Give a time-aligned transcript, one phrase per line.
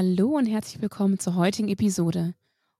[0.00, 2.36] Hallo und herzlich willkommen zur heutigen Episode.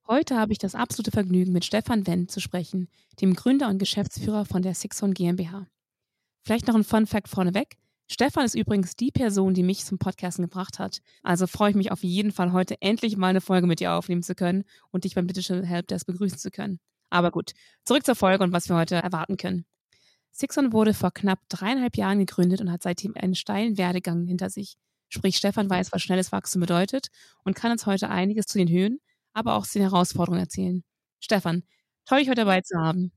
[0.06, 2.86] Heute habe ich das absolute Vergnügen, mit Stefan Wendt zu sprechen,
[3.20, 5.66] dem Gründer und Geschäftsführer von der Sixon GmbH.
[6.44, 7.76] Vielleicht noch ein Fun Fact vorneweg.
[8.06, 11.00] Stefan ist übrigens die Person, die mich zum Podcasten gebracht hat.
[11.24, 14.23] Also freue ich mich auf jeden Fall heute endlich mal eine Folge mit dir aufnehmen
[14.23, 14.62] zu können
[14.92, 16.78] und dich beim Digital Helpdesk begrüßen zu können.
[17.10, 17.50] Aber gut,
[17.84, 19.66] zurück zur Folge und was wir heute erwarten können.
[20.30, 24.76] Sixon wurde vor knapp dreieinhalb Jahren gegründet und hat seitdem einen steilen Werdegang hinter sich.
[25.08, 27.08] Sprich, Stefan weiß, was schnelles Wachstum bedeutet
[27.44, 29.00] und kann uns heute einiges zu den Höhen,
[29.32, 30.84] aber auch zu den Herausforderungen erzählen.
[31.20, 31.62] Stefan,
[32.06, 33.12] toll, dich heute dabei zu haben.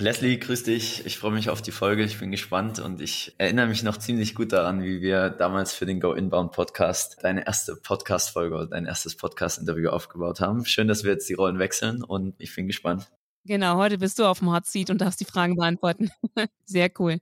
[0.00, 1.04] Leslie, grüß dich.
[1.04, 2.04] Ich freue mich auf die Folge.
[2.04, 5.84] Ich bin gespannt und ich erinnere mich noch ziemlich gut daran, wie wir damals für
[5.84, 10.64] den Go Inbound Podcast deine erste Podcast-Folge oder dein erstes Podcast-Interview aufgebaut haben.
[10.64, 13.10] Schön, dass wir jetzt die Rollen wechseln und ich bin gespannt.
[13.44, 16.10] Genau, heute bist du auf dem Hot Seat und darfst die Fragen beantworten.
[16.64, 17.18] Sehr cool.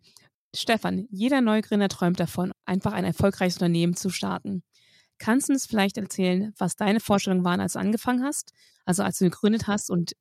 [0.54, 4.62] Stefan, jeder Neugründer träumt davon, einfach ein erfolgreiches Unternehmen zu starten.
[5.18, 8.52] Kannst du uns vielleicht erzählen, was deine Vorstellungen waren, als du angefangen hast,
[8.84, 10.12] also als du gegründet hast und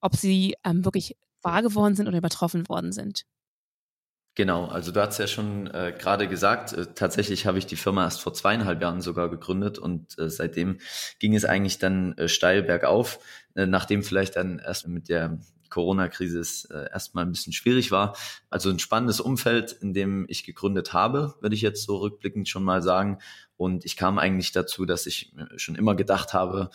[0.00, 3.24] ob sie ähm, wirklich wahr geworden sind oder übertroffen worden sind?
[4.36, 8.04] Genau, also du hast ja schon äh, gerade gesagt, äh, tatsächlich habe ich die Firma
[8.04, 10.78] erst vor zweieinhalb Jahren sogar gegründet und äh, seitdem
[11.18, 13.18] ging es eigentlich dann äh, steil bergauf,
[13.56, 18.16] äh, nachdem vielleicht dann erst mit der Corona-Krise es äh, erstmal ein bisschen schwierig war.
[18.50, 22.64] Also ein spannendes Umfeld, in dem ich gegründet habe, würde ich jetzt so rückblickend schon
[22.64, 23.18] mal sagen.
[23.56, 26.70] Und ich kam eigentlich dazu, dass ich schon immer gedacht habe,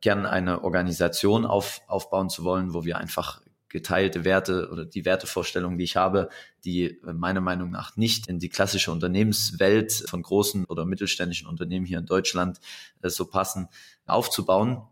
[0.00, 5.78] gern eine Organisation auf, aufbauen zu wollen, wo wir einfach geteilte Werte oder die Wertevorstellungen,
[5.78, 6.30] die ich habe,
[6.64, 11.84] die äh, meiner Meinung nach nicht in die klassische Unternehmenswelt von großen oder mittelständischen Unternehmen
[11.84, 12.60] hier in Deutschland
[13.02, 13.68] äh, so passen,
[14.06, 14.82] aufzubauen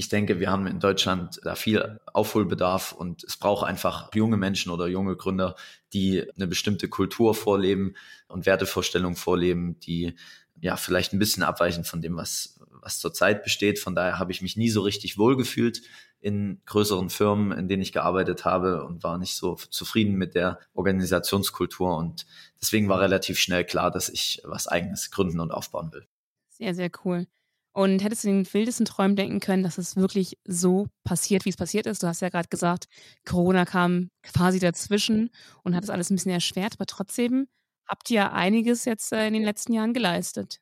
[0.00, 4.72] ich denke, wir haben in Deutschland da viel Aufholbedarf und es braucht einfach junge Menschen
[4.72, 5.56] oder junge Gründer,
[5.92, 7.94] die eine bestimmte Kultur vorleben
[8.26, 10.16] und Wertevorstellungen vorleben, die
[10.58, 13.78] ja vielleicht ein bisschen abweichen von dem, was, was zurzeit besteht.
[13.78, 15.82] Von daher habe ich mich nie so richtig wohlgefühlt
[16.18, 20.60] in größeren Firmen, in denen ich gearbeitet habe und war nicht so zufrieden mit der
[20.72, 21.94] Organisationskultur.
[21.94, 22.24] Und
[22.58, 26.06] deswegen war relativ schnell klar, dass ich was eigenes gründen und aufbauen will.
[26.48, 27.26] Sehr, sehr cool.
[27.72, 31.56] Und hättest du den wildesten Träumen denken können, dass es wirklich so passiert, wie es
[31.56, 32.02] passiert ist?
[32.02, 32.86] Du hast ja gerade gesagt,
[33.24, 35.30] Corona kam quasi dazwischen
[35.62, 37.46] und hat es alles ein bisschen erschwert, aber trotzdem
[37.86, 40.60] habt ihr einiges jetzt äh, in den letzten Jahren geleistet.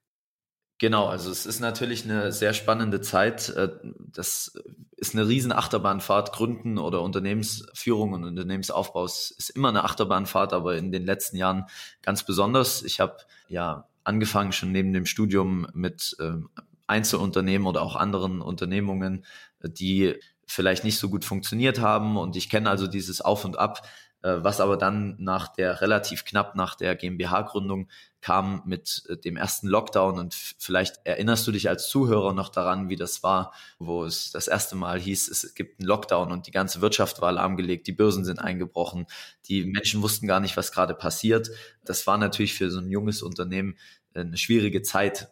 [0.80, 3.48] Genau, also es ist natürlich eine sehr spannende Zeit.
[3.50, 4.52] Äh, das
[4.96, 6.32] ist eine riesen Achterbahnfahrt.
[6.32, 11.66] Gründen oder Unternehmensführung und Unternehmensaufbau ist immer eine Achterbahnfahrt, aber in den letzten Jahren
[12.02, 12.82] ganz besonders.
[12.82, 13.16] Ich habe
[13.48, 16.48] ja angefangen schon neben dem Studium mit ähm,
[16.88, 19.24] Einzelunternehmen oder auch anderen Unternehmungen,
[19.62, 20.16] die
[20.46, 22.16] vielleicht nicht so gut funktioniert haben.
[22.16, 23.86] Und ich kenne also dieses Auf und Ab,
[24.22, 27.88] äh, was aber dann nach der relativ knapp nach der GmbH-Gründung
[28.20, 30.18] kam mit äh, dem ersten Lockdown.
[30.18, 34.48] Und vielleicht erinnerst du dich als Zuhörer noch daran, wie das war, wo es das
[34.48, 38.24] erste Mal hieß, es gibt einen Lockdown und die ganze Wirtschaft war lahmgelegt, die Börsen
[38.24, 39.06] sind eingebrochen,
[39.46, 41.50] die Menschen wussten gar nicht, was gerade passiert.
[41.84, 43.76] Das war natürlich für so ein junges Unternehmen
[44.14, 45.28] eine schwierige Zeit,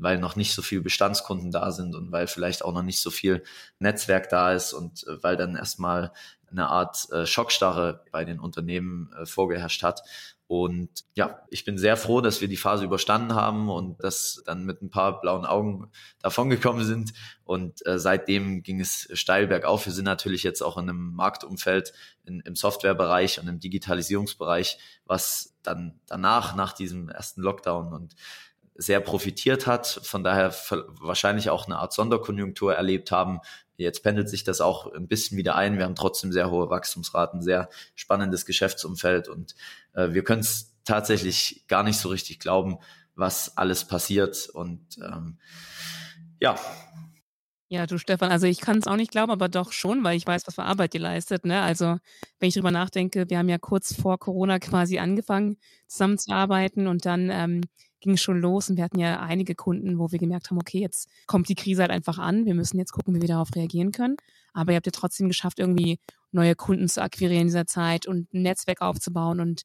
[0.00, 3.10] weil noch nicht so viel Bestandskunden da sind und weil vielleicht auch noch nicht so
[3.10, 3.42] viel
[3.78, 6.12] Netzwerk da ist und äh, weil dann erstmal
[6.50, 10.02] eine Art äh, Schockstarre bei den Unternehmen äh, vorgeherrscht hat.
[10.46, 14.64] Und ja, ich bin sehr froh, dass wir die Phase überstanden haben und dass dann
[14.64, 15.90] mit ein paar blauen Augen
[16.22, 17.12] davongekommen sind.
[17.44, 19.84] Und äh, seitdem ging es steil bergauf.
[19.84, 21.92] Wir sind natürlich jetzt auch in einem Marktumfeld
[22.24, 28.16] in, im Softwarebereich und im Digitalisierungsbereich, was dann danach, nach diesem ersten Lockdown und
[28.78, 30.54] sehr profitiert hat, von daher
[31.00, 33.40] wahrscheinlich auch eine Art Sonderkonjunktur erlebt haben.
[33.76, 35.78] Jetzt pendelt sich das auch ein bisschen wieder ein.
[35.78, 39.56] Wir haben trotzdem sehr hohe Wachstumsraten, sehr spannendes Geschäftsumfeld und
[39.94, 42.78] äh, wir können es tatsächlich gar nicht so richtig glauben,
[43.16, 44.48] was alles passiert.
[44.48, 45.38] Und ähm,
[46.40, 46.56] ja,
[47.70, 50.26] ja, du Stefan, also ich kann es auch nicht glauben, aber doch schon, weil ich
[50.26, 51.44] weiß, was für Arbeit ihr leistet.
[51.44, 51.60] Ne?
[51.60, 51.98] Also
[52.40, 57.28] wenn ich drüber nachdenke, wir haben ja kurz vor Corona quasi angefangen zusammenzuarbeiten und dann
[57.30, 57.60] ähm,
[58.00, 61.08] ging schon los und wir hatten ja einige Kunden, wo wir gemerkt haben, okay, jetzt
[61.26, 64.16] kommt die Krise halt einfach an, wir müssen jetzt gucken, wie wir darauf reagieren können.
[64.52, 65.98] Aber ihr habt ja trotzdem geschafft, irgendwie
[66.30, 69.62] neue Kunden zu akquirieren in dieser Zeit und ein Netzwerk aufzubauen und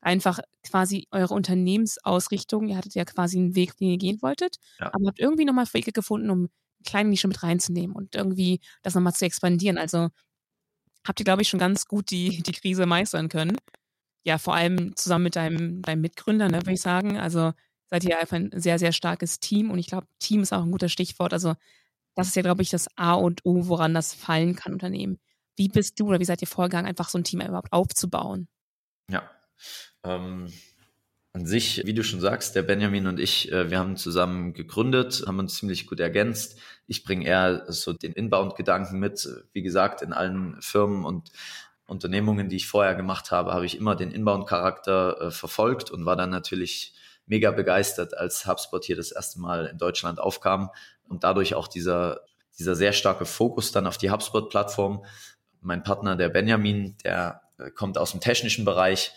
[0.00, 4.90] einfach quasi eure Unternehmensausrichtung, ihr hattet ja quasi einen Weg, den ihr gehen wolltet, ja.
[4.92, 6.48] aber habt irgendwie nochmal Wege gefunden, um
[6.84, 9.78] kleine Nische mit reinzunehmen und irgendwie das nochmal zu expandieren.
[9.78, 10.08] Also
[11.06, 13.56] habt ihr, glaube ich, schon ganz gut die, die Krise meistern können.
[14.24, 17.18] Ja, vor allem zusammen mit deinem, deinem Mitgründer, ne, würde ich sagen.
[17.18, 17.52] Also
[17.92, 20.70] seid ihr einfach ein sehr, sehr starkes Team und ich glaube, Team ist auch ein
[20.70, 21.34] guter Stichwort.
[21.34, 21.56] Also
[22.14, 25.18] das ist ja, glaube ich, das A und O, woran das fallen kann, Unternehmen.
[25.56, 28.48] Wie bist du oder wie seid ihr vorgegangen, einfach so ein Team überhaupt aufzubauen?
[29.10, 29.30] Ja,
[30.04, 30.50] ähm,
[31.34, 35.24] An sich, wie du schon sagst, der Benjamin und ich, äh, wir haben zusammen gegründet,
[35.26, 36.58] haben uns ziemlich gut ergänzt.
[36.86, 39.28] Ich bringe eher so den Inbound-Gedanken mit.
[39.52, 41.30] Wie gesagt, in allen Firmen und
[41.86, 46.16] Unternehmungen, die ich vorher gemacht habe, habe ich immer den Inbound-Charakter äh, verfolgt und war
[46.16, 46.94] dann natürlich
[47.32, 50.70] mega begeistert, als HubSpot hier das erste Mal in Deutschland aufkam
[51.08, 52.20] und dadurch auch dieser,
[52.58, 55.02] dieser sehr starke Fokus dann auf die HubSpot-Plattform.
[55.62, 59.12] Mein Partner, der Benjamin, der äh, kommt aus dem technischen Bereich,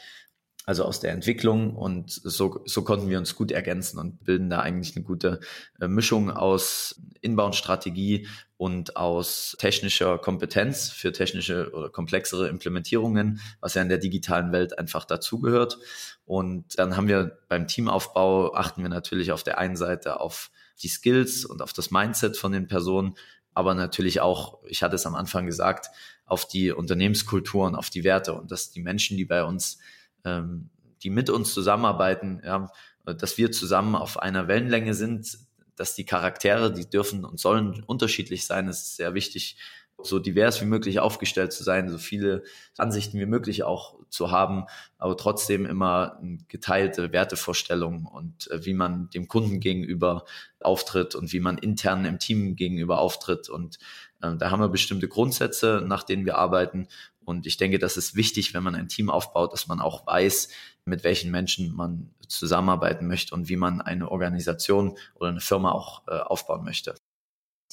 [0.66, 4.62] also aus der Entwicklung und so, so konnten wir uns gut ergänzen und bilden da
[4.62, 5.42] eigentlich eine gute
[5.82, 13.82] äh, Mischung aus Inbound-Strategie und aus technischer Kompetenz für technische oder komplexere Implementierungen, was ja
[13.82, 15.78] in der digitalen Welt einfach dazugehört.
[16.26, 20.88] Und dann haben wir beim Teamaufbau achten wir natürlich auf der einen Seite auf die
[20.88, 23.16] Skills und auf das Mindset von den Personen,
[23.54, 25.88] aber natürlich auch, ich hatte es am Anfang gesagt,
[26.26, 29.80] auf die Unternehmenskultur und auf die Werte und dass die Menschen, die bei uns
[30.26, 30.70] ähm,
[31.04, 32.68] die mit uns zusammenarbeiten, ja,
[33.06, 35.38] dass wir zusammen auf einer Wellenlänge sind,
[35.76, 39.58] dass die Charaktere, die dürfen und sollen unterschiedlich sein, es ist sehr wichtig,
[40.04, 42.44] so divers wie möglich aufgestellt zu sein, so viele
[42.78, 44.66] Ansichten wie möglich auch zu haben,
[44.98, 50.26] aber trotzdem immer geteilte Wertevorstellungen und äh, wie man dem Kunden gegenüber
[50.60, 53.50] auftritt und wie man intern im Team gegenüber auftritt.
[53.50, 53.80] Und
[54.22, 56.88] äh, da haben wir bestimmte Grundsätze, nach denen wir arbeiten.
[57.24, 60.50] Und ich denke, das ist wichtig, wenn man ein Team aufbaut, dass man auch weiß,
[60.86, 66.08] mit welchen Menschen man zusammenarbeiten möchte und wie man eine Organisation oder eine Firma auch
[66.08, 66.96] äh, aufbauen möchte.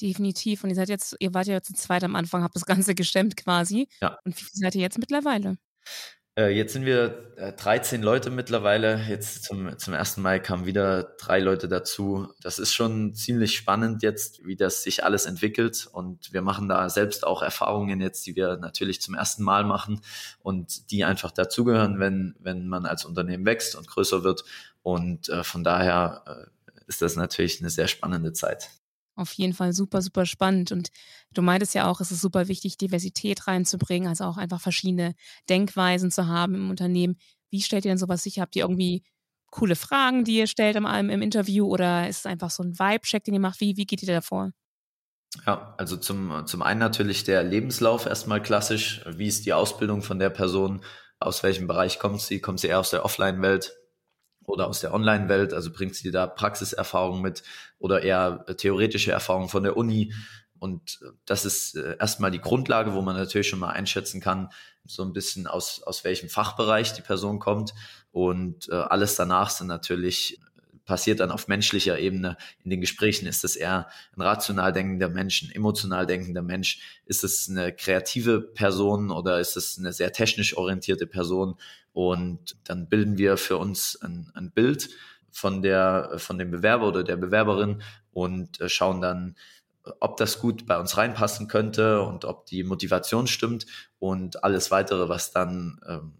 [0.01, 0.63] Definitiv.
[0.63, 3.37] Und ihr seid jetzt, ihr wart ja zu zweit am Anfang, habt das Ganze gestemmt
[3.37, 3.87] quasi.
[4.01, 4.17] Ja.
[4.25, 5.57] Und wie seid ihr jetzt mittlerweile?
[6.35, 8.99] Äh, jetzt sind wir äh, 13 Leute mittlerweile.
[9.07, 12.27] Jetzt zum, zum ersten Mal kamen wieder drei Leute dazu.
[12.41, 15.87] Das ist schon ziemlich spannend jetzt, wie das sich alles entwickelt.
[15.91, 20.01] Und wir machen da selbst auch Erfahrungen jetzt, die wir natürlich zum ersten Mal machen
[20.39, 24.43] und die einfach dazugehören, wenn, wenn man als Unternehmen wächst und größer wird.
[24.81, 28.69] Und äh, von daher äh, ist das natürlich eine sehr spannende Zeit.
[29.15, 30.71] Auf jeden Fall super, super spannend.
[30.71, 30.89] Und
[31.33, 35.13] du meintest ja auch, es ist super wichtig, Diversität reinzubringen, also auch einfach verschiedene
[35.49, 37.17] Denkweisen zu haben im Unternehmen.
[37.49, 38.41] Wie stellt ihr denn sowas sicher?
[38.41, 39.03] Habt ihr irgendwie
[39.51, 43.23] coole Fragen, die ihr stellt im, im Interview oder ist es einfach so ein Vibe-Check,
[43.23, 43.61] den ihr macht?
[43.61, 44.51] Wie, wie geht ihr da vor?
[45.45, 49.03] Ja, also zum, zum einen natürlich der Lebenslauf erstmal klassisch.
[49.07, 50.83] Wie ist die Ausbildung von der Person?
[51.19, 52.39] Aus welchem Bereich kommt sie?
[52.39, 53.75] Kommt sie eher aus der Offline-Welt?
[54.45, 57.43] Oder aus der Online-Welt, also bringt sie da Praxiserfahrung mit
[57.79, 60.13] oder eher theoretische Erfahrung von der Uni.
[60.59, 64.49] Und das ist äh, erstmal die Grundlage, wo man natürlich schon mal einschätzen kann,
[64.85, 67.73] so ein bisschen aus, aus welchem Fachbereich die Person kommt.
[68.11, 70.39] Und äh, alles danach sind natürlich
[70.85, 73.27] passiert dann auf menschlicher Ebene in den Gesprächen?
[73.27, 77.01] Ist es eher ein rational denkender Mensch, ein emotional denkender Mensch?
[77.05, 81.55] Ist es eine kreative Person oder ist es eine sehr technisch orientierte Person?
[81.93, 84.89] Und dann bilden wir für uns ein, ein Bild
[85.31, 87.81] von der, von dem Bewerber oder der Bewerberin
[88.11, 89.35] und äh, schauen dann,
[89.99, 93.65] ob das gut bei uns reinpassen könnte und ob die Motivation stimmt
[93.99, 96.13] und alles weitere, was dann ähm,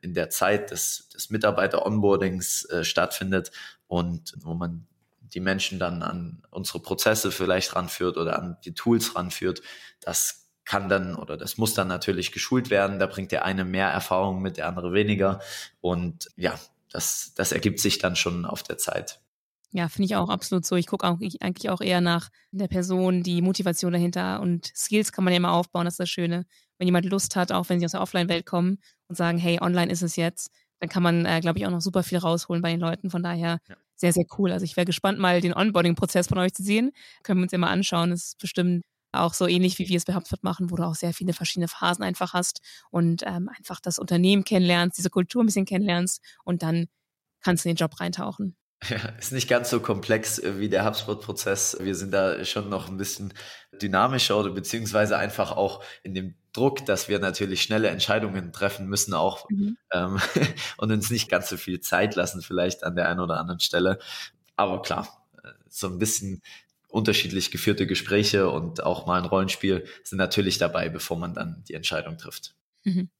[0.00, 3.50] in der Zeit des, des Mitarbeiter-Onboardings äh, stattfindet
[3.90, 4.86] und wo man
[5.20, 9.62] die Menschen dann an unsere Prozesse vielleicht ranführt oder an die Tools ranführt,
[10.00, 13.00] das kann dann oder das muss dann natürlich geschult werden.
[13.00, 15.40] Da bringt der eine mehr Erfahrung mit, der andere weniger.
[15.80, 16.54] Und ja,
[16.92, 19.20] das, das ergibt sich dann schon auf der Zeit.
[19.72, 20.76] Ja, finde ich auch absolut so.
[20.76, 25.10] Ich gucke auch ich, eigentlich auch eher nach der Person, die Motivation dahinter und Skills
[25.10, 26.46] kann man ja immer aufbauen, das ist das Schöne.
[26.78, 28.78] Wenn jemand Lust hat, auch wenn sie aus der Offline-Welt kommen
[29.08, 31.80] und sagen, hey, online ist es jetzt, dann kann man, äh, glaube ich, auch noch
[31.80, 33.10] super viel rausholen bei den Leuten.
[33.10, 33.76] Von daher ja.
[33.94, 34.50] sehr, sehr cool.
[34.50, 36.90] Also ich wäre gespannt, mal den Onboarding-Prozess von euch zu sehen.
[37.22, 38.10] Können wir uns ja mal anschauen.
[38.10, 38.82] Das ist bestimmt
[39.12, 41.68] auch so ähnlich, wie wir es bei HubSpot machen, wo du auch sehr viele verschiedene
[41.68, 42.60] Phasen einfach hast
[42.90, 46.86] und ähm, einfach das Unternehmen kennenlernst, diese Kultur ein bisschen kennenlernst und dann
[47.42, 48.56] kannst du in den Job reintauchen.
[48.88, 51.76] Ja, ist nicht ganz so komplex äh, wie der HubSpot-Prozess.
[51.80, 53.34] Wir sind da schon noch ein bisschen
[53.72, 59.14] dynamischer oder beziehungsweise einfach auch in dem Druck, dass wir natürlich schnelle Entscheidungen treffen müssen
[59.14, 59.76] auch mhm.
[59.92, 60.18] ähm,
[60.76, 63.98] und uns nicht ganz so viel Zeit lassen vielleicht an der einen oder anderen Stelle.
[64.56, 66.42] Aber klar, äh, so ein bisschen
[66.88, 71.74] unterschiedlich geführte Gespräche und auch mal ein Rollenspiel sind natürlich dabei, bevor man dann die
[71.74, 72.54] Entscheidung trifft.
[72.84, 73.10] Mhm.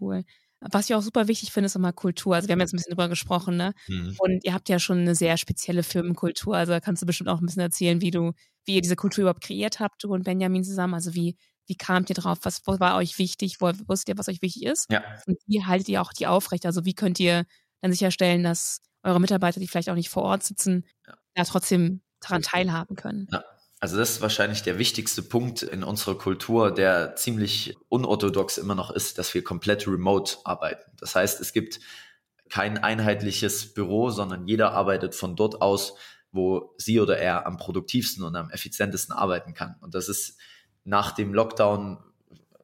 [0.00, 0.24] Cool.
[0.60, 2.34] Was ich auch super wichtig finde, ist immer Kultur.
[2.34, 3.74] Also wir haben jetzt ein bisschen drüber gesprochen, ne?
[3.86, 4.16] Mhm.
[4.18, 6.56] Und ihr habt ja schon eine sehr spezielle Firmenkultur.
[6.56, 8.32] Also da kannst du bestimmt auch ein bisschen erzählen, wie du,
[8.64, 10.94] wie ihr diese Kultur überhaupt kreiert habt, du und Benjamin zusammen.
[10.94, 11.36] Also wie,
[11.68, 12.38] wie kamt ihr drauf?
[12.42, 13.60] Was war euch wichtig?
[13.60, 14.90] Wo wusstet ihr, was euch wichtig ist?
[14.90, 15.02] Ja.
[15.26, 16.66] Und wie haltet ihr auch die aufrecht?
[16.66, 17.44] Also wie könnt ihr
[17.82, 22.00] dann sicherstellen, dass eure Mitarbeiter, die vielleicht auch nicht vor Ort sitzen, ja, ja trotzdem
[22.20, 23.28] daran teilhaben können?
[23.30, 23.44] Ja.
[23.80, 28.90] Also das ist wahrscheinlich der wichtigste Punkt in unserer Kultur, der ziemlich unorthodox immer noch
[28.90, 30.90] ist, dass wir komplett remote arbeiten.
[30.96, 31.78] Das heißt, es gibt
[32.48, 35.94] kein einheitliches Büro, sondern jeder arbeitet von dort aus,
[36.32, 39.76] wo sie oder er am produktivsten und am effizientesten arbeiten kann.
[39.80, 40.38] Und das ist
[40.88, 41.98] nach dem Lockdown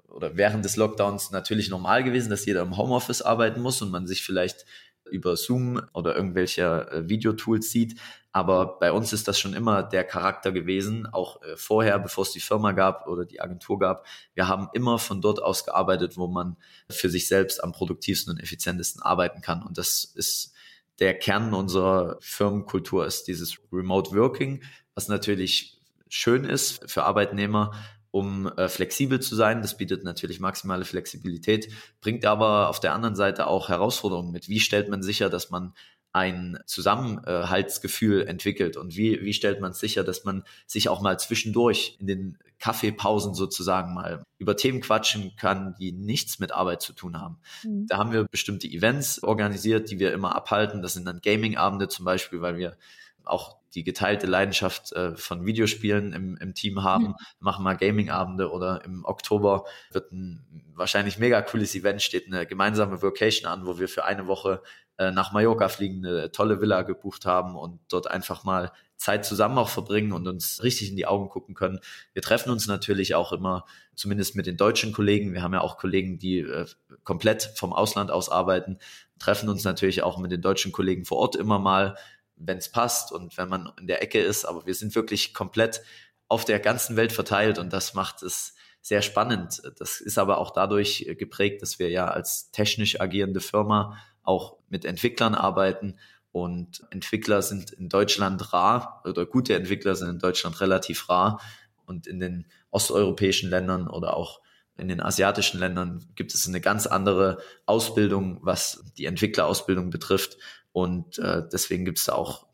[0.09, 4.07] oder während des Lockdowns natürlich normal gewesen, dass jeder im Homeoffice arbeiten muss und man
[4.07, 4.65] sich vielleicht
[5.11, 8.01] über Zoom oder irgendwelche äh, Videotools sieht.
[8.33, 12.33] Aber bei uns ist das schon immer der Charakter gewesen, auch äh, vorher, bevor es
[12.33, 14.07] die Firma gab oder die Agentur gab.
[14.33, 16.57] Wir haben immer von dort aus gearbeitet, wo man
[16.89, 19.63] für sich selbst am produktivsten und effizientesten arbeiten kann.
[19.63, 20.55] Und das ist
[21.01, 24.63] der Kern unserer Firmenkultur, ist dieses Remote Working,
[24.95, 25.79] was natürlich
[26.09, 27.73] schön ist für Arbeitnehmer,
[28.15, 29.61] um äh, flexibel zu sein.
[29.61, 31.69] Das bietet natürlich maximale Flexibilität,
[32.01, 34.49] bringt aber auf der anderen Seite auch Herausforderungen mit.
[34.49, 35.75] Wie stellt man sicher, dass man
[36.13, 41.97] ein Zusammenhaltsgefühl entwickelt und wie, wie stellt man sicher, dass man sich auch mal zwischendurch
[41.99, 47.21] in den Kaffeepausen sozusagen mal über Themen quatschen kann, die nichts mit Arbeit zu tun
[47.21, 47.39] haben.
[47.65, 47.89] Mhm.
[47.89, 50.83] Da haben wir bestimmte Events organisiert, die wir immer abhalten.
[50.83, 52.77] Das sind dann Gaming-Abende zum Beispiel, weil wir
[53.25, 57.15] auch die geteilte Leidenschaft äh, von Videospielen im, im Team haben, mhm.
[57.41, 63.03] machen mal Gaming-Abende oder im Oktober wird ein wahrscheinlich mega cooles Event, steht eine gemeinsame
[63.03, 64.63] Vocation an, wo wir für eine Woche
[64.97, 69.59] äh, nach Mallorca fliegen, eine tolle Villa gebucht haben und dort einfach mal Zeit zusammen
[69.59, 71.81] auch verbringen und uns richtig in die Augen gucken können.
[72.13, 73.65] Wir treffen uns natürlich auch immer,
[73.97, 75.33] zumindest mit den deutschen Kollegen.
[75.33, 76.67] Wir haben ja auch Kollegen, die äh,
[77.03, 78.79] komplett vom Ausland aus arbeiten,
[79.19, 81.97] treffen uns natürlich auch mit den deutschen Kollegen vor Ort immer mal,
[82.37, 84.45] wenn es passt und wenn man in der Ecke ist.
[84.45, 85.83] Aber wir sind wirklich komplett
[86.29, 89.63] auf der ganzen Welt verteilt und das macht es sehr spannend.
[89.79, 94.85] Das ist aber auch dadurch geprägt, dass wir ja als technisch agierende Firma auch mit
[94.85, 95.99] Entwicklern arbeiten
[96.33, 101.41] und Entwickler sind in Deutschland rar oder gute Entwickler sind in Deutschland relativ rar
[101.87, 104.41] und in den osteuropäischen Ländern oder auch
[104.77, 110.37] in den asiatischen Ländern gibt es eine ganz andere Ausbildung, was die Entwicklerausbildung betrifft.
[110.75, 112.49] Und äh, deswegen gibt es da auch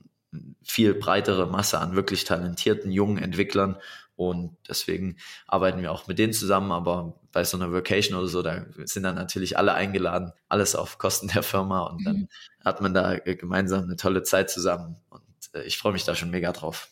[0.63, 3.79] viel breitere Masse an wirklich talentierten jungen Entwicklern.
[4.15, 6.71] Und deswegen arbeiten wir auch mit denen zusammen.
[6.71, 10.99] Aber bei so einer Vacation oder so, da sind dann natürlich alle eingeladen, alles auf
[10.99, 11.81] Kosten der Firma.
[11.87, 12.29] Und dann mhm.
[12.63, 14.97] hat man da gemeinsam eine tolle Zeit zusammen.
[15.09, 15.23] Und
[15.55, 16.91] äh, ich freue mich da schon mega drauf.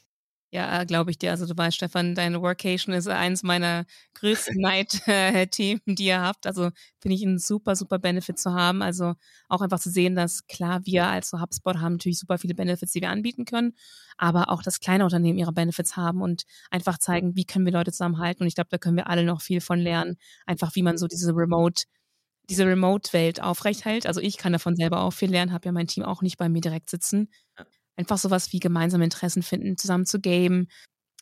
[0.53, 1.31] Ja, glaube ich dir.
[1.31, 6.47] Also du weißt, Stefan, deine Workation ist eins meiner größten Night-Themen, die ihr habt.
[6.47, 8.81] Also finde ich ein super, super Benefit zu haben.
[8.81, 9.13] Also
[9.51, 12.93] auch einfach zu sehen, dass klar, wir als so HubSpot haben natürlich super viele Benefits,
[12.93, 13.75] die wir anbieten können,
[14.17, 17.93] aber auch, dass kleine Unternehmen ihre Benefits haben und einfach zeigen, wie können wir Leute
[17.93, 18.43] zusammenhalten.
[18.43, 20.17] Und ich glaube, da können wir alle noch viel von lernen.
[20.47, 21.85] Einfach, wie man so diese Remote
[22.51, 24.07] diese Remote-Welt aufrecht hält.
[24.07, 26.49] Also ich kann davon selber auch viel lernen, habe ja mein Team auch nicht bei
[26.49, 27.29] mir direkt sitzen
[27.99, 30.69] einfach sowas wie gemeinsame Interessen finden, zusammen zu gamen,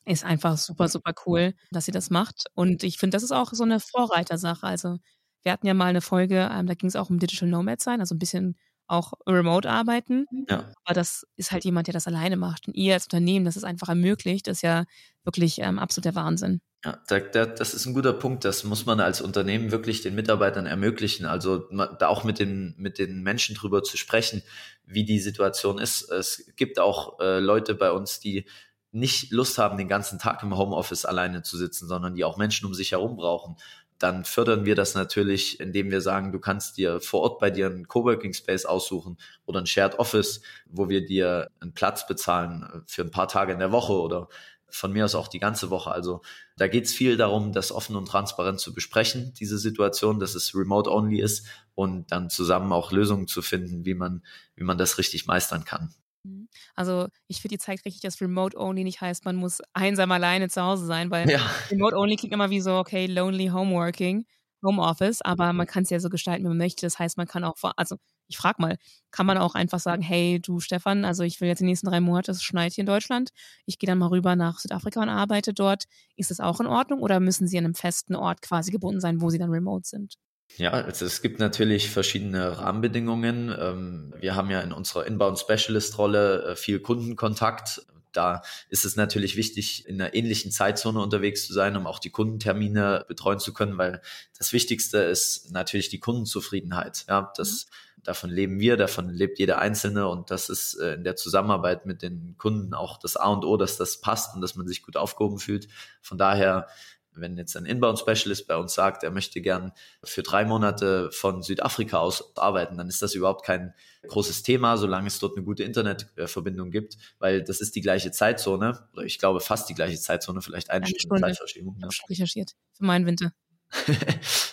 [0.04, 2.44] ist einfach super, super cool, dass sie das macht.
[2.54, 4.66] Und ich finde, das ist auch so eine Vorreitersache.
[4.66, 4.98] Also
[5.42, 8.00] wir hatten ja mal eine Folge, ähm, da ging es auch um Digital Nomad sein,
[8.00, 8.56] also ein bisschen
[8.88, 10.26] auch remote arbeiten.
[10.48, 10.70] Ja.
[10.84, 12.68] Aber das ist halt jemand, der das alleine macht.
[12.68, 14.84] Und ihr als Unternehmen, das ist einfach ermöglicht, das ist ja
[15.24, 16.60] wirklich ähm, absoluter Wahnsinn.
[16.84, 18.44] Ja, da, da, das ist ein guter Punkt.
[18.44, 21.26] Das muss man als Unternehmen wirklich den Mitarbeitern ermöglichen.
[21.26, 24.42] Also da auch mit den, mit den Menschen drüber zu sprechen,
[24.84, 26.08] wie die Situation ist.
[26.10, 28.46] Es gibt auch äh, Leute bei uns, die
[28.92, 32.66] nicht Lust haben, den ganzen Tag im Homeoffice alleine zu sitzen, sondern die auch Menschen
[32.66, 33.56] um sich herum brauchen.
[33.98, 37.66] Dann fördern wir das natürlich, indem wir sagen, du kannst dir vor Ort bei dir
[37.66, 42.78] einen Coworking Space aussuchen oder ein Shared Office, wo wir dir einen Platz bezahlen äh,
[42.86, 44.28] für ein paar Tage in der Woche oder
[44.68, 45.90] von mir aus auch die ganze Woche.
[45.90, 46.22] Also
[46.56, 50.54] da geht es viel darum, das offen und transparent zu besprechen, diese Situation, dass es
[50.54, 54.22] remote-only ist und dann zusammen auch Lösungen zu finden, wie man,
[54.54, 55.94] wie man das richtig meistern kann.
[56.26, 56.48] Mhm.
[56.74, 60.62] Also ich finde, die zeigt richtig, dass Remote-Only nicht heißt, man muss einsam alleine zu
[60.62, 61.38] Hause sein, weil ja.
[61.70, 64.26] Remote-Only klingt immer wie so, okay, lonely homeworking,
[64.62, 66.86] Homeoffice, aber man kann es ja so gestalten, wie man möchte.
[66.86, 67.96] Das heißt, man kann auch, also
[68.28, 68.76] ich frage mal,
[69.10, 72.00] kann man auch einfach sagen, hey, du Stefan, also ich will jetzt die nächsten drei
[72.00, 73.30] Monate, es schneit hier in Deutschland,
[73.66, 75.84] ich gehe dann mal rüber nach Südafrika und arbeite dort.
[76.16, 79.20] Ist das auch in Ordnung oder müssen Sie an einem festen Ort quasi gebunden sein,
[79.20, 80.16] wo Sie dann remote sind?
[80.56, 83.54] Ja, also es gibt natürlich verschiedene Rahmenbedingungen.
[83.58, 87.82] Ähm, wir haben ja in unserer Inbound Specialist Rolle äh, viel Kundenkontakt.
[88.12, 92.08] Da ist es natürlich wichtig, in einer ähnlichen Zeitzone unterwegs zu sein, um auch die
[92.08, 94.00] Kundentermine betreuen zu können, weil
[94.38, 97.04] das Wichtigste ist natürlich die Kundenzufriedenheit.
[97.08, 98.02] Ja, das, mhm.
[98.04, 102.00] davon leben wir, davon lebt jeder Einzelne und das ist äh, in der Zusammenarbeit mit
[102.00, 104.96] den Kunden auch das A und O, dass das passt und dass man sich gut
[104.96, 105.68] aufgehoben fühlt.
[106.00, 106.68] Von daher
[107.16, 109.72] wenn jetzt ein Inbound-Specialist bei uns sagt, er möchte gern
[110.04, 113.74] für drei Monate von Südafrika aus arbeiten, dann ist das überhaupt kein
[114.06, 118.86] großes Thema, solange es dort eine gute Internetverbindung gibt, weil das ist die gleiche Zeitzone,
[118.92, 121.76] oder ich glaube fast die gleiche Zeitzone, vielleicht eine, eine Stunde, Zeitverschiebung.
[121.78, 123.32] Ich habe recherchiert für meinen Winter.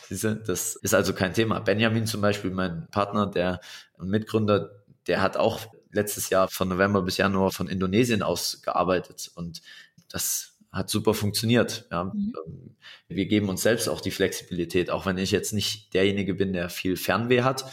[0.10, 1.60] Das ist also kein Thema.
[1.60, 3.62] Benjamin zum Beispiel, mein Partner, der
[3.98, 9.62] Mitgründer, der hat auch letztes Jahr von November bis Januar von Indonesien aus gearbeitet und
[10.10, 11.88] das hat super funktioniert.
[11.92, 12.06] Ja.
[12.06, 12.34] Mhm.
[12.46, 12.76] Ähm,
[13.08, 16.70] wir geben uns selbst auch die Flexibilität, auch wenn ich jetzt nicht derjenige bin, der
[16.70, 17.66] viel Fernweh hat.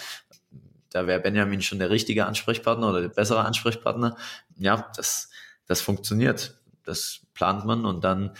[0.91, 4.17] Da wäre Benjamin schon der richtige Ansprechpartner oder der bessere Ansprechpartner.
[4.59, 5.31] Ja, das,
[5.67, 6.59] das funktioniert.
[6.85, 8.37] Das plant man und dann,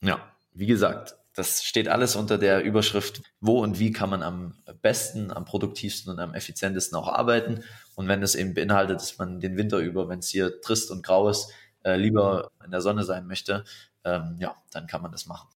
[0.00, 0.20] ja,
[0.52, 5.32] wie gesagt, das steht alles unter der Überschrift, wo und wie kann man am besten,
[5.32, 7.64] am produktivsten und am effizientesten auch arbeiten.
[7.96, 11.04] Und wenn es eben beinhaltet, dass man den Winter über, wenn es hier trist und
[11.04, 11.50] grau ist,
[11.82, 13.64] äh, lieber in der Sonne sein möchte,
[14.04, 15.48] ähm, ja, dann kann man das machen.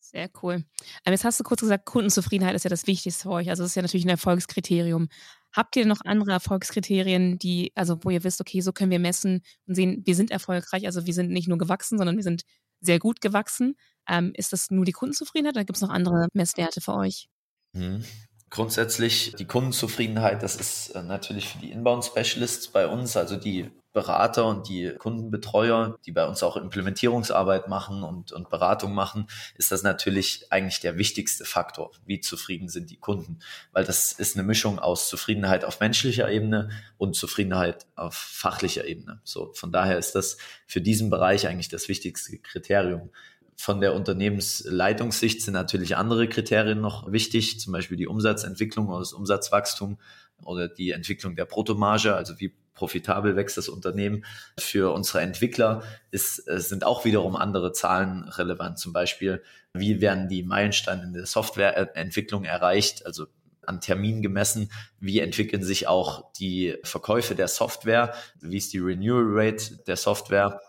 [0.00, 0.64] Sehr cool.
[1.04, 3.50] Ähm, jetzt hast du kurz gesagt, Kundenzufriedenheit ist ja das Wichtigste für euch.
[3.50, 5.08] Also das ist ja natürlich ein Erfolgskriterium.
[5.52, 9.42] Habt ihr noch andere Erfolgskriterien, die, also wo ihr wisst, okay, so können wir messen
[9.66, 12.42] und sehen, wir sind erfolgreich, also wir sind nicht nur gewachsen, sondern wir sind
[12.80, 13.76] sehr gut gewachsen.
[14.08, 17.28] Ähm, ist das nur die Kundenzufriedenheit oder gibt es noch andere Messwerte für euch?
[17.72, 18.04] Mhm.
[18.50, 23.70] Grundsätzlich die Kundenzufriedenheit, das ist äh, natürlich für die Inbound Specialists bei uns, also die
[23.94, 29.70] Berater und die Kundenbetreuer, die bei uns auch Implementierungsarbeit machen und, und Beratung machen, ist
[29.70, 31.92] das natürlich eigentlich der wichtigste Faktor.
[32.04, 33.38] Wie zufrieden sind die Kunden?
[33.72, 39.20] Weil das ist eine Mischung aus Zufriedenheit auf menschlicher Ebene und Zufriedenheit auf fachlicher Ebene.
[39.22, 43.10] So, von daher ist das für diesen Bereich eigentlich das wichtigste Kriterium.
[43.56, 49.12] Von der Unternehmensleitungssicht sind natürlich andere Kriterien noch wichtig, zum Beispiel die Umsatzentwicklung oder das
[49.12, 49.98] Umsatzwachstum
[50.42, 54.24] oder die Entwicklung der Bruttomarge, also wie profitabel wächst das Unternehmen.
[54.58, 58.78] Für unsere Entwickler ist, sind auch wiederum andere Zahlen relevant.
[58.78, 63.06] Zum Beispiel, wie werden die Meilensteine in der Softwareentwicklung erreicht?
[63.06, 63.26] Also
[63.66, 69.24] an Termin gemessen, wie entwickeln sich auch die Verkäufe der Software, wie ist die Renewal
[69.26, 70.60] Rate der Software.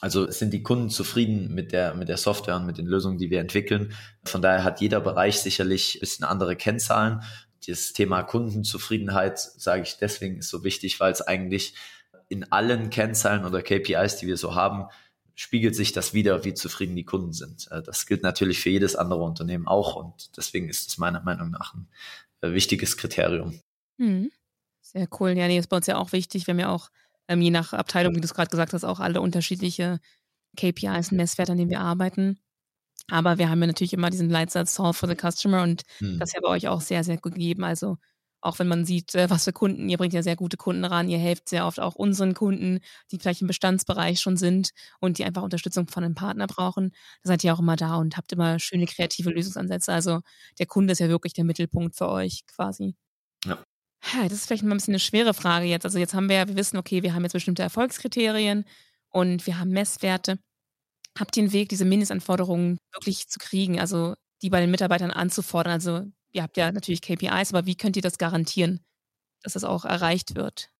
[0.00, 3.30] Also sind die Kunden zufrieden mit der, mit der Software und mit den Lösungen, die
[3.30, 3.92] wir entwickeln.
[4.24, 7.22] Von daher hat jeder Bereich sicherlich ein bisschen andere Kennzahlen
[7.68, 11.74] das Thema Kundenzufriedenheit, sage ich deswegen, ist so wichtig, weil es eigentlich
[12.28, 14.86] in allen Kennzahlen oder KPIs, die wir so haben,
[15.34, 17.68] spiegelt sich das wieder, wie zufrieden die Kunden sind.
[17.70, 21.50] Äh, das gilt natürlich für jedes andere Unternehmen auch und deswegen ist es meiner Meinung
[21.50, 21.88] nach ein
[22.40, 23.60] äh, wichtiges Kriterium.
[23.98, 24.30] Mhm.
[24.80, 25.30] Sehr cool.
[25.36, 26.46] Ja, nee, ist bei uns ja auch wichtig.
[26.46, 26.88] Wir haben ja auch,
[27.28, 30.00] ähm, je nach Abteilung, wie du es gerade gesagt hast, auch alle unterschiedliche
[30.56, 32.38] KPIs und Messwerte, an denen wir arbeiten.
[33.10, 36.18] Aber wir haben ja natürlich immer diesen Leitsatz Solve for the Customer und hm.
[36.18, 37.64] das ist ja bei euch auch sehr, sehr gut gegeben.
[37.64, 37.96] Also
[38.40, 41.08] auch wenn man sieht, äh, was für Kunden, ihr bringt ja sehr gute Kunden ran,
[41.08, 45.24] ihr helft sehr oft auch unseren Kunden, die vielleicht im Bestandsbereich schon sind und die
[45.24, 46.90] einfach Unterstützung von einem Partner brauchen.
[47.22, 49.92] Da seid ihr auch immer da und habt immer schöne kreative Lösungsansätze.
[49.92, 50.20] Also
[50.58, 52.94] der Kunde ist ja wirklich der Mittelpunkt für euch quasi.
[53.44, 53.58] Ja.
[54.22, 55.84] Das ist vielleicht mal ein bisschen eine schwere Frage jetzt.
[55.84, 58.64] Also jetzt haben wir ja, wir wissen, okay, wir haben jetzt bestimmte Erfolgskriterien
[59.10, 60.38] und wir haben Messwerte
[61.18, 65.72] habt ihr einen Weg, diese Mindestanforderungen wirklich zu kriegen, also die bei den Mitarbeitern anzufordern?
[65.72, 68.80] Also ihr habt ja natürlich KPIs, aber wie könnt ihr das garantieren,
[69.42, 70.70] dass das auch erreicht wird?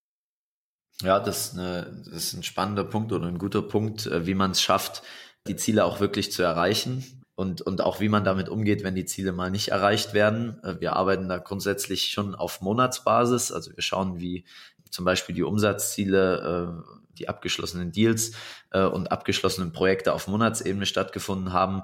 [1.02, 4.34] Ja, das ist, eine, das ist ein spannender Punkt oder ein guter Punkt, äh, wie
[4.34, 5.02] man es schafft,
[5.46, 9.04] die Ziele auch wirklich zu erreichen und, und auch wie man damit umgeht, wenn die
[9.04, 10.60] Ziele mal nicht erreicht werden.
[10.64, 13.52] Äh, wir arbeiten da grundsätzlich schon auf Monatsbasis.
[13.52, 14.44] Also wir schauen, wie
[14.90, 18.32] zum Beispiel die Umsatzziele äh, die abgeschlossenen Deals
[18.70, 21.82] äh, und abgeschlossenen Projekte auf Monatsebene stattgefunden haben.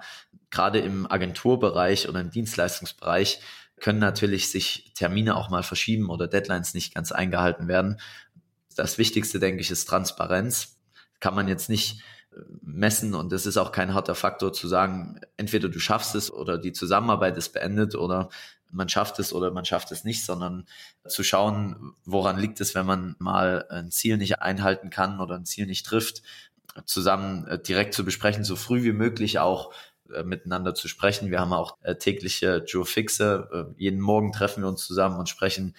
[0.50, 3.40] Gerade im Agenturbereich oder im Dienstleistungsbereich
[3.80, 8.00] können natürlich sich Termine auch mal verschieben oder Deadlines nicht ganz eingehalten werden.
[8.76, 10.78] Das Wichtigste, denke ich, ist Transparenz.
[11.20, 12.00] Kann man jetzt nicht
[12.32, 16.32] äh, messen und es ist auch kein harter Faktor zu sagen, entweder du schaffst es
[16.32, 18.28] oder die Zusammenarbeit ist beendet oder
[18.74, 20.66] man schafft es oder man schafft es nicht, sondern
[21.06, 25.46] zu schauen, woran liegt es, wenn man mal ein Ziel nicht einhalten kann oder ein
[25.46, 26.22] Ziel nicht trifft,
[26.84, 29.72] zusammen äh, direkt zu besprechen, so früh wie möglich auch
[30.12, 31.30] äh, miteinander zu sprechen.
[31.30, 33.74] Wir haben auch äh, tägliche Joe Fixe.
[33.78, 35.74] jeden Morgen treffen wir uns zusammen und sprechen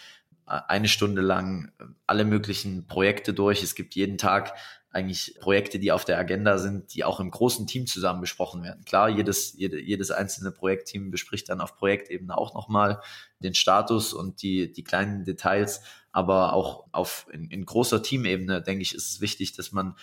[0.46, 1.72] eine Stunde lang
[2.06, 3.64] alle möglichen Projekte durch.
[3.64, 4.54] Es gibt jeden Tag
[4.96, 8.86] eigentlich Projekte, die auf der Agenda sind, die auch im großen Team zusammen besprochen werden.
[8.86, 13.02] Klar, jedes, jede, jedes einzelne Projektteam bespricht dann auf Projektebene auch nochmal
[13.40, 15.82] den Status und die, die kleinen Details,
[16.14, 19.96] aber auch auf in, in großer Teamebene, denke ich, ist es wichtig, dass man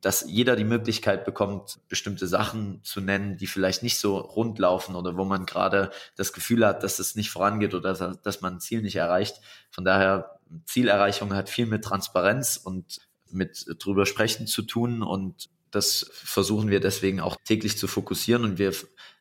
[0.00, 4.94] dass jeder die Möglichkeit bekommt, bestimmte Sachen zu nennen, die vielleicht nicht so rund laufen
[4.94, 8.54] oder wo man gerade das Gefühl hat, dass es nicht vorangeht oder dass, dass man
[8.54, 9.40] ein Ziel nicht erreicht.
[9.70, 16.10] Von daher, Zielerreichung hat viel mit Transparenz und mit drüber sprechen zu tun und das
[16.12, 18.72] versuchen wir deswegen auch täglich zu fokussieren und wir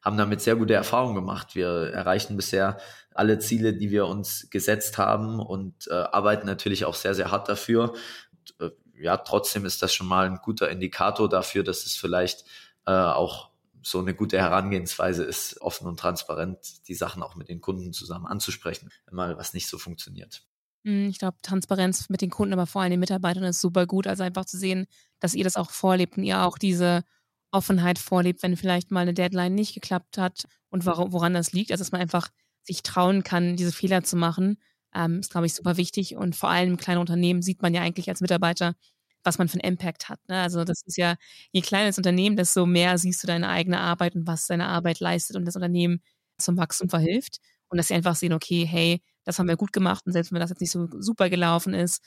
[0.04, 1.56] haben damit sehr gute Erfahrungen gemacht.
[1.56, 2.78] Wir erreichen bisher
[3.14, 7.48] alle Ziele, die wir uns gesetzt haben und äh, arbeiten natürlich auch sehr, sehr hart
[7.50, 7.94] dafür.
[8.32, 8.72] Und, äh,
[9.02, 12.46] ja, trotzdem ist das schon mal ein guter Indikator dafür, dass es vielleicht
[12.86, 13.52] äh, auch
[13.84, 18.28] so eine gute Herangehensweise ist, offen und transparent die Sachen auch mit den Kunden zusammen
[18.28, 20.44] anzusprechen, wenn mal was nicht so funktioniert.
[20.86, 24.08] Hm, ich glaube, Transparenz mit den Kunden, aber vor allem den Mitarbeitern ist super gut.
[24.08, 24.88] Also einfach zu sehen,
[25.20, 27.04] dass ihr das auch vorlebt und ihr auch diese
[27.52, 31.72] Offenheit vorlebt, wenn vielleicht mal eine Deadline nicht geklappt hat und woran das liegt.
[31.72, 32.30] Also dass man einfach
[32.64, 34.58] sich trauen kann, diese Fehler zu machen,
[34.94, 36.16] ähm, ist, glaube ich, super wichtig.
[36.16, 38.76] Und vor allem im kleinen Unternehmen sieht man ja eigentlich als Mitarbeiter,
[39.24, 40.20] was man für einen Impact hat.
[40.28, 40.42] Ne?
[40.42, 41.16] Also das ist ja,
[41.52, 45.00] je kleiner das Unternehmen, desto mehr siehst du deine eigene Arbeit und was deine Arbeit
[45.00, 46.02] leistet und das Unternehmen
[46.38, 47.38] zum Wachstum verhilft.
[47.70, 50.40] Und dass sie einfach sehen, okay, hey, das haben wir gut gemacht und selbst wenn
[50.40, 52.04] das jetzt nicht so super gelaufen ist,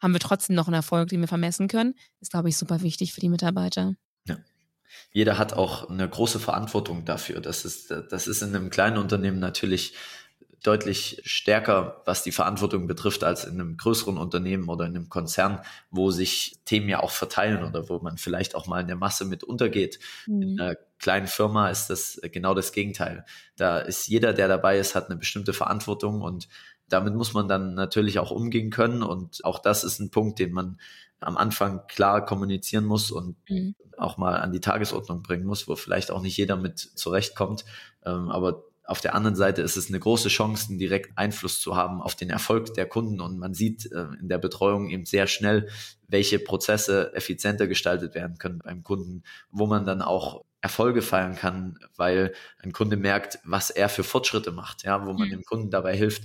[0.00, 3.12] haben wir trotzdem noch einen Erfolg, den wir vermessen können, ist, glaube ich, super wichtig
[3.12, 3.94] für die Mitarbeiter.
[4.26, 4.38] Ja.
[5.12, 7.40] Jeder hat auch eine große Verantwortung dafür.
[7.40, 9.94] Das ist, das ist in einem kleinen Unternehmen natürlich
[10.62, 15.60] deutlich stärker, was die Verantwortung betrifft, als in einem größeren Unternehmen oder in einem Konzern,
[15.90, 19.24] wo sich Themen ja auch verteilen oder wo man vielleicht auch mal in der Masse
[19.24, 19.98] mit untergeht.
[20.26, 20.42] Mhm.
[20.42, 23.24] In einer kleinen Firma ist das genau das Gegenteil.
[23.56, 26.48] Da ist jeder, der dabei ist, hat eine bestimmte Verantwortung und
[26.88, 30.52] damit muss man dann natürlich auch umgehen können und auch das ist ein Punkt, den
[30.52, 30.78] man
[31.20, 33.74] am Anfang klar kommunizieren muss und mhm.
[33.96, 37.64] auch mal an die Tagesordnung bringen muss, wo vielleicht auch nicht jeder mit zurechtkommt.
[38.04, 41.76] Ähm, aber auf der anderen Seite ist es eine große Chance, einen direkten Einfluss zu
[41.76, 43.20] haben auf den Erfolg der Kunden.
[43.20, 45.68] Und man sieht äh, in der Betreuung eben sehr schnell,
[46.08, 49.22] welche Prozesse effizienter gestaltet werden können beim Kunden,
[49.52, 54.50] wo man dann auch Erfolge feiern kann, weil ein Kunde merkt, was er für Fortschritte
[54.50, 55.32] macht, ja, wo man mhm.
[55.34, 56.24] dem Kunden dabei hilft,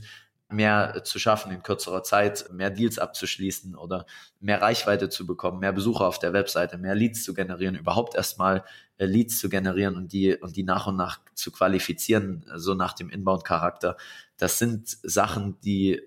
[0.50, 4.08] mehr zu schaffen in kürzerer Zeit, mehr Deals abzuschließen oder
[4.40, 8.64] mehr Reichweite zu bekommen, mehr Besucher auf der Webseite, mehr Leads zu generieren, überhaupt erstmal
[8.98, 12.94] äh, Leads zu generieren und die und die nach und nach zu qualifizieren, so nach
[12.94, 13.98] dem Inbound-Charakter.
[14.38, 16.02] Das sind Sachen, die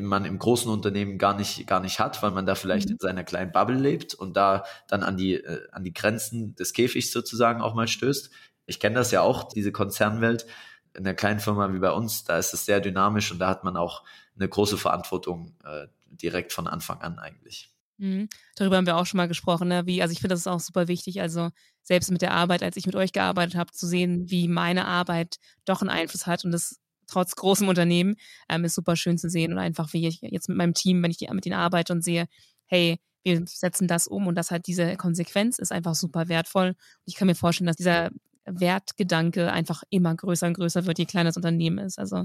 [0.00, 2.94] man im großen Unternehmen gar nicht gar nicht hat, weil man da vielleicht mhm.
[2.94, 6.72] in seiner kleinen Bubble lebt und da dann an die äh, an die Grenzen des
[6.72, 8.30] Käfigs sozusagen auch mal stößt.
[8.66, 10.46] Ich kenne das ja auch, diese Konzernwelt
[10.94, 13.64] in einer kleinen Firma wie bei uns, da ist es sehr dynamisch und da hat
[13.64, 14.04] man auch
[14.36, 17.70] eine große Verantwortung äh, direkt von Anfang an eigentlich.
[17.98, 18.28] Mhm.
[18.56, 19.86] Darüber haben wir auch schon mal gesprochen, ne?
[19.86, 21.50] wie, also ich finde das ist auch super wichtig, also
[21.82, 25.36] selbst mit der Arbeit, als ich mit euch gearbeitet habe, zu sehen, wie meine Arbeit
[25.64, 28.16] doch einen Einfluss hat und das trotz großem Unternehmen
[28.48, 31.10] ähm, ist super schön zu sehen und einfach wie ich jetzt mit meinem Team, wenn
[31.10, 32.26] ich mit ihnen arbeite und sehe,
[32.66, 36.68] hey, wir setzen das um und das hat diese Konsequenz, ist einfach super wertvoll.
[36.68, 38.10] Und ich kann mir vorstellen, dass dieser
[38.44, 41.98] Wertgedanke einfach immer größer und größer wird, je kleiner das Unternehmen ist.
[41.98, 42.24] Also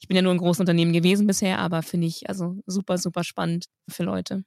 [0.00, 3.22] ich bin ja nur ein großes Unternehmen gewesen bisher, aber finde ich also super, super
[3.22, 4.44] spannend für Leute.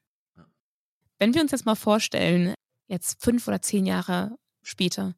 [1.17, 2.53] Wenn wir uns jetzt mal vorstellen,
[2.87, 4.35] jetzt fünf oder zehn Jahre
[4.65, 5.15] später,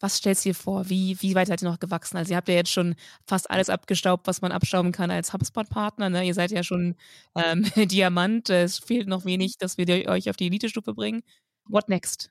[0.00, 0.88] was stellst du dir vor?
[0.88, 2.16] Wie, wie weit seid ihr noch gewachsen?
[2.16, 2.94] Also ihr habt ja jetzt schon
[3.26, 6.08] fast alles abgestaubt, was man abstauben kann als HubSpot-Partner.
[6.08, 6.24] Ne?
[6.24, 6.96] Ihr seid ja schon
[7.34, 8.48] ähm, Diamant.
[8.48, 11.22] Es fehlt noch wenig, dass wir euch auf die Elite-Stufe bringen.
[11.68, 12.30] What next?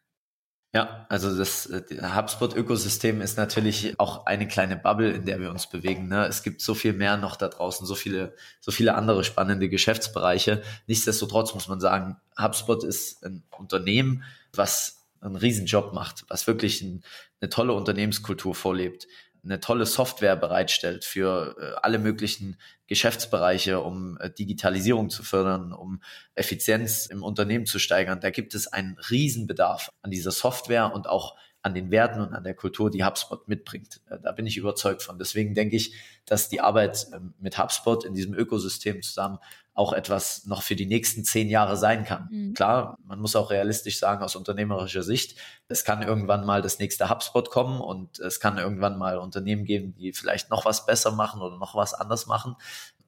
[0.74, 5.68] Ja, also das äh, HubSpot-Ökosystem ist natürlich auch eine kleine Bubble, in der wir uns
[5.68, 6.08] bewegen.
[6.08, 6.26] Ne?
[6.26, 10.62] Es gibt so viel mehr noch da draußen, so viele, so viele andere spannende Geschäftsbereiche.
[10.86, 17.04] Nichtsdestotrotz muss man sagen, HubSpot ist ein Unternehmen, was einen Riesenjob macht, was wirklich ein,
[17.42, 19.08] eine tolle Unternehmenskultur vorlebt
[19.44, 26.02] eine tolle Software bereitstellt für äh, alle möglichen Geschäftsbereiche, um äh, Digitalisierung zu fördern, um
[26.36, 28.20] Effizienz im Unternehmen zu steigern.
[28.20, 32.44] Da gibt es einen Riesenbedarf an dieser Software und auch an den Werten und an
[32.44, 34.02] der Kultur, die HubSpot mitbringt.
[34.10, 35.18] Äh, da bin ich überzeugt von.
[35.18, 39.40] Deswegen denke ich, dass die Arbeit ähm, mit HubSpot in diesem Ökosystem zusammen
[39.80, 42.28] auch etwas noch für die nächsten zehn Jahre sein kann.
[42.30, 42.54] Mhm.
[42.54, 45.38] Klar, man muss auch realistisch sagen, aus unternehmerischer Sicht,
[45.70, 49.96] es kann irgendwann mal das nächste HubSpot kommen und es kann irgendwann mal Unternehmen geben,
[49.96, 52.58] die vielleicht noch was besser machen oder noch was anders machen.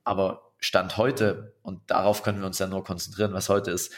[0.05, 3.91] Aber Stand heute, und darauf können wir uns ja nur konzentrieren, was heute ist,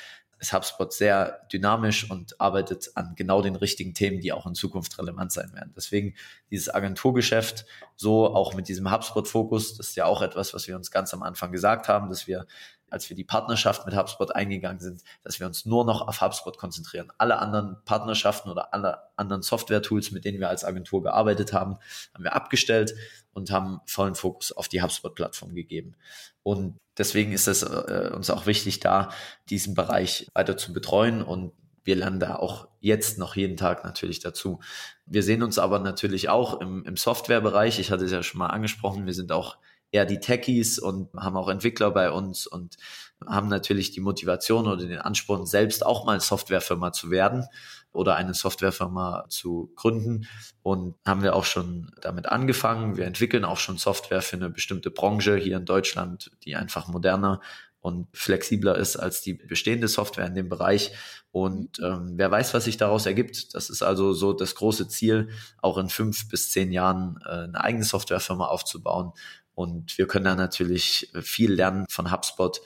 [0.43, 4.97] ist HubSpot sehr dynamisch und arbeitet an genau den richtigen Themen, die auch in Zukunft
[4.99, 5.73] relevant sein werden.
[5.75, 6.15] Deswegen
[6.51, 10.91] dieses Agenturgeschäft, so auch mit diesem HubSpot-Fokus, das ist ja auch etwas, was wir uns
[10.91, 12.45] ganz am Anfang gesagt haben, dass wir
[12.93, 16.57] als wir die Partnerschaft mit HubSpot eingegangen sind, dass wir uns nur noch auf HubSpot
[16.57, 17.11] konzentrieren.
[17.17, 21.77] Alle anderen Partnerschaften oder alle anderen Software-Tools, mit denen wir als Agentur gearbeitet haben,
[22.13, 22.95] haben wir abgestellt
[23.33, 25.95] und haben vollen Fokus auf die HubSpot-Plattform gegeben.
[26.43, 29.09] Und deswegen ist es äh, uns auch wichtig, da
[29.49, 31.51] diesen Bereich weiter zu betreuen und
[31.83, 34.59] wir lernen da auch jetzt noch jeden Tag natürlich dazu.
[35.05, 37.79] Wir sehen uns aber natürlich auch im, im Softwarebereich.
[37.79, 39.05] Ich hatte es ja schon mal angesprochen.
[39.05, 39.57] Wir sind auch
[39.93, 42.77] eher die Techies und haben auch Entwickler bei uns und
[43.25, 47.45] haben natürlich die Motivation oder den Ansporn, selbst auch mal Softwarefirma zu werden
[47.93, 50.27] oder eine Softwarefirma zu gründen.
[50.63, 52.97] Und haben wir auch schon damit angefangen.
[52.97, 57.39] Wir entwickeln auch schon Software für eine bestimmte Branche hier in Deutschland, die einfach moderner
[57.83, 60.93] und flexibler ist als die bestehende Software in dem Bereich.
[61.31, 63.53] Und ähm, wer weiß, was sich daraus ergibt.
[63.55, 65.29] Das ist also so das große Ziel,
[65.61, 69.11] auch in fünf bis zehn Jahren äh, eine eigene Softwarefirma aufzubauen.
[69.55, 72.61] Und wir können da natürlich viel lernen von HubSpot,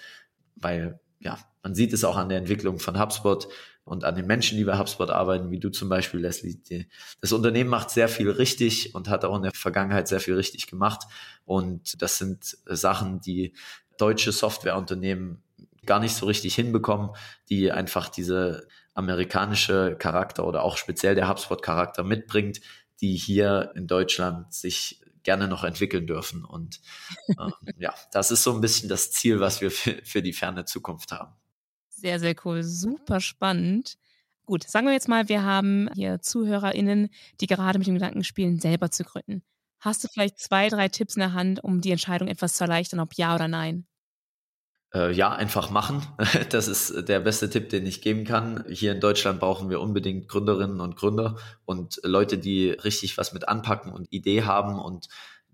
[0.55, 3.47] weil ja, man sieht es auch an der Entwicklung von HubSpot
[3.83, 6.59] und an den Menschen, die bei HubSpot arbeiten, wie du zum Beispiel, Leslie.
[7.21, 10.67] Das Unternehmen macht sehr viel richtig und hat auch in der Vergangenheit sehr viel richtig
[10.67, 11.03] gemacht.
[11.45, 13.53] Und das sind Sachen, die
[13.97, 15.41] deutsche Softwareunternehmen
[15.85, 17.11] gar nicht so richtig hinbekommen,
[17.49, 22.59] die einfach diese amerikanische Charakter oder auch speziell der HubSpot-Charakter mitbringt,
[22.99, 26.45] die hier in Deutschland sich gerne noch entwickeln dürfen.
[26.45, 26.79] Und
[27.27, 30.63] äh, ja, das ist so ein bisschen das Ziel, was wir für, für die ferne
[30.63, 31.35] Zukunft haben.
[31.89, 32.63] Sehr, sehr cool.
[32.63, 33.97] Super spannend.
[34.45, 37.09] Gut, sagen wir jetzt mal, wir haben hier ZuhörerInnen,
[37.41, 39.43] die gerade mit dem Gedanken spielen, selber zu gründen.
[39.81, 43.01] Hast du vielleicht zwei, drei Tipps in der Hand, um die Entscheidung etwas zu erleichtern,
[43.01, 43.85] ob ja oder nein?
[44.97, 46.01] Äh, ja, einfach machen.
[46.49, 48.65] Das ist der beste Tipp, den ich geben kann.
[48.69, 53.47] Hier in Deutschland brauchen wir unbedingt Gründerinnen und Gründer und Leute, die richtig was mit
[53.47, 55.07] anpacken und Idee haben und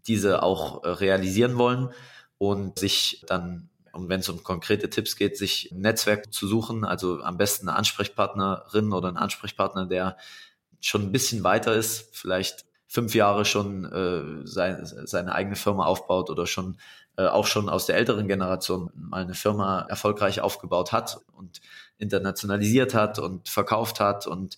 [0.08, 1.90] diese auch äh, realisieren wollen
[2.38, 6.86] und sich dann, und wenn es um konkrete Tipps geht, sich ein Netzwerk zu suchen,
[6.86, 10.18] also am besten eine Ansprechpartnerin oder ein Ansprechpartner, der
[10.80, 16.30] schon ein bisschen weiter ist, vielleicht fünf Jahre schon äh, sein, seine eigene Firma aufbaut
[16.30, 16.78] oder schon
[17.18, 21.62] äh, auch schon aus der älteren Generation mal eine Firma erfolgreich aufgebaut hat und
[21.98, 24.58] internationalisiert hat und verkauft hat und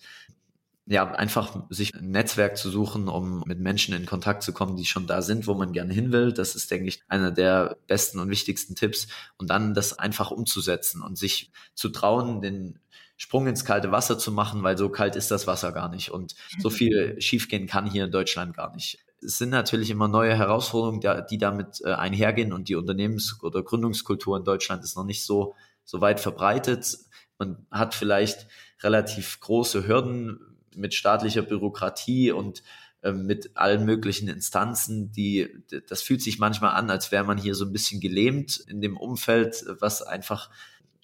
[0.88, 4.84] ja, einfach sich ein Netzwerk zu suchen, um mit Menschen in Kontakt zu kommen, die
[4.84, 6.32] schon da sind, wo man gerne hin will.
[6.32, 9.08] Das ist, denke ich, einer der besten und wichtigsten Tipps.
[9.36, 12.78] Und dann das einfach umzusetzen und sich zu trauen, den
[13.16, 16.12] Sprung ins kalte Wasser zu machen, weil so kalt ist das Wasser gar nicht.
[16.12, 19.04] Und so viel schiefgehen kann hier in Deutschland gar nicht.
[19.22, 21.00] Es sind natürlich immer neue Herausforderungen,
[21.30, 25.54] die damit äh, einhergehen und die Unternehmens- oder Gründungskultur in Deutschland ist noch nicht so,
[25.84, 26.98] so weit verbreitet.
[27.38, 28.46] Man hat vielleicht
[28.82, 30.38] relativ große Hürden
[30.74, 32.62] mit staatlicher Bürokratie und
[33.02, 35.48] ähm, mit allen möglichen Instanzen, die,
[35.88, 38.96] das fühlt sich manchmal an, als wäre man hier so ein bisschen gelähmt in dem
[38.96, 40.50] Umfeld, was einfach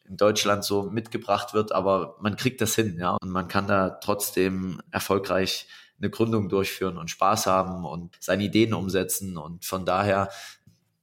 [0.08, 3.90] in Deutschland so mitgebracht wird, aber man kriegt das hin, ja, und man kann da
[3.90, 5.68] trotzdem erfolgreich
[6.02, 10.28] eine Gründung durchführen und Spaß haben und seine Ideen umsetzen und von daher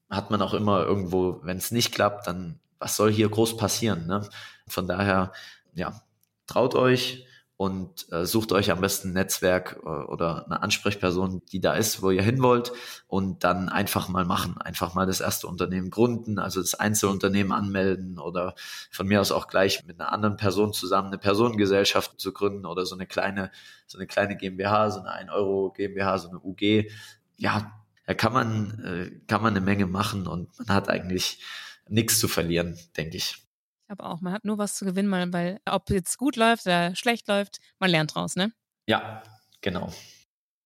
[0.09, 4.07] hat man auch immer irgendwo, wenn es nicht klappt, dann was soll hier groß passieren,
[4.07, 4.27] ne?
[4.67, 5.31] Von daher,
[5.73, 6.01] ja,
[6.47, 7.25] traut euch,
[7.59, 12.01] und äh, sucht euch am besten ein Netzwerk äh, oder eine Ansprechperson, die da ist,
[12.01, 12.71] wo ihr hin wollt.
[13.05, 18.17] Und dann einfach mal machen, einfach mal das erste Unternehmen gründen, also das Einzelunternehmen anmelden
[18.17, 18.55] oder
[18.91, 22.85] von mir aus auch gleich mit einer anderen Person zusammen eine Personengesellschaft zu gründen oder
[22.85, 23.51] so eine kleine,
[23.87, 26.89] so eine kleine GmbH, so eine 1 Euro GmbH, so eine UG.
[27.35, 27.73] Ja,
[28.05, 31.43] da kann man, äh, kann man eine Menge machen und man hat eigentlich
[31.89, 33.48] nichts zu verlieren, denke ich
[33.89, 37.27] glaube auch, man hat nur was zu gewinnen, weil ob jetzt gut läuft oder schlecht
[37.27, 38.51] läuft, man lernt draus, ne?
[38.87, 39.23] Ja,
[39.61, 39.91] genau.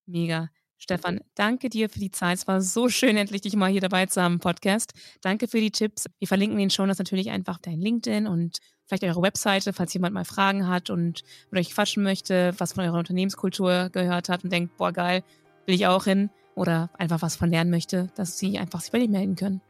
[0.05, 0.49] Mega.
[0.77, 2.39] Stefan, danke dir für die Zeit.
[2.39, 4.91] Es war so schön, endlich dich mal hier dabei zu haben im Podcast.
[5.21, 6.07] Danke für die Tipps.
[6.19, 10.13] Wir verlinken in den Show natürlich einfach dein LinkedIn und vielleicht eure Webseite, falls jemand
[10.13, 14.51] mal Fragen hat und mit euch quatschen möchte, was von eurer Unternehmenskultur gehört hat und
[14.51, 15.23] denkt, boah, geil,
[15.65, 18.99] will ich auch hin oder einfach was von lernen möchte, dass sie einfach sich bei
[18.99, 19.61] dir melden können.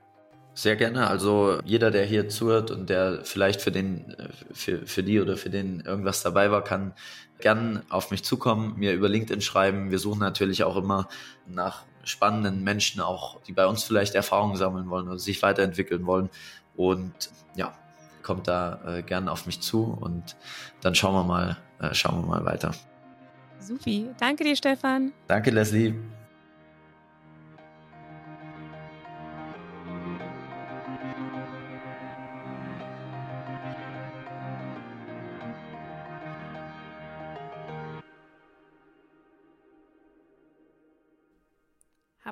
[0.55, 1.07] Sehr gerne.
[1.07, 4.15] Also jeder, der hier zuhört und der vielleicht für den,
[4.51, 6.93] für, für die oder für den irgendwas dabei war, kann
[7.39, 9.89] gern auf mich zukommen, mir über LinkedIn schreiben.
[9.89, 11.09] Wir suchen natürlich auch immer
[11.47, 16.29] nach spannenden Menschen, auch die bei uns vielleicht Erfahrungen sammeln wollen oder sich weiterentwickeln wollen.
[16.75, 17.73] Und ja,
[18.21, 20.35] kommt da äh, gern auf mich zu und
[20.81, 22.73] dann schauen wir mal, äh, schauen wir mal weiter.
[23.59, 24.09] Supi.
[24.19, 25.13] Danke dir, Stefan.
[25.27, 25.95] Danke, Leslie.